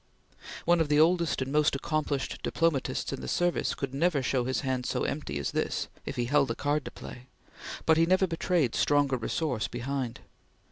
[0.65, 4.61] One of the oldest and most accomplished diplomatists in the service could never show his
[4.61, 7.27] hand so empty as this if he held a card to play;
[7.85, 10.21] but he never betrayed stronger resource behind.